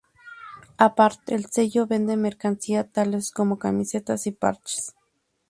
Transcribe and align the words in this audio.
Aparte, 0.85 1.29
el 1.35 1.45
sello 1.51 1.85
vende 1.85 2.17
mercancía 2.17 2.87
tales 2.89 3.29
como 3.31 3.59
camisetas 3.59 4.25
y 4.25 4.31
parches. 4.31 4.95